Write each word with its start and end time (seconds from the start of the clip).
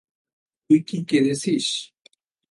তুই 0.69 0.79
কি 0.81 0.97
কেদেছিস? 1.05 1.65